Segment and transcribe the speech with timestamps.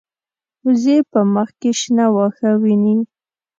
[0.65, 2.95] وزې په مخ کې شنه واښه ویني